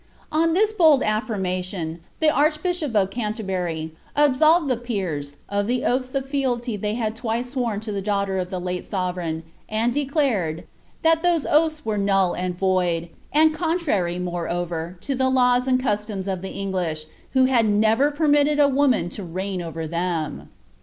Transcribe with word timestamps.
"'On 0.31 0.53
this 0.53 0.73
bold 0.73 1.03
affirmation, 1.03 1.99
the 2.21 2.31
Archbishop 2.31 2.95
of 2.95 3.11
Canterbury 3.11 3.91
absolved 4.15 4.67
the 4.67 4.75
peers 4.75 5.33
of 5.47 5.67
the 5.67 5.83
oatlis 5.85 6.15
of 6.15 6.27
fealty 6.27 6.75
they 6.75 6.95
had 6.95 7.15
twice 7.15 7.51
sworn 7.51 7.79
to 7.81 7.91
the 7.91 8.01
daughter 8.01 8.39
of 8.39 8.49
their 8.49 8.59
late 8.59 8.83
sovereign— 8.83 9.43
and 9.69 9.93
declared 9.93 10.57
^ 10.57 10.63
that 11.03 11.21
those 11.21 11.45
oaths 11.45 11.85
were 11.85 11.99
null 11.99 12.33
and 12.33 12.57
void, 12.57 13.09
and 13.31 13.53
contrary, 13.53 14.17
moreover, 14.17 14.97
to 15.01 15.13
the 15.13 15.29
laws 15.29 15.67
and 15.67 15.79
customs 15.79 16.27
of 16.27 16.41
the 16.41 16.49
English, 16.49 17.05
who 17.33 17.45
had 17.45 17.67
never 17.69 18.09
permitted 18.09 18.59
a 18.59 18.67
woman 18.67 19.07
to 19.07 19.21
reign 19.23 19.61
over 19.61 19.85
them." 19.85 20.49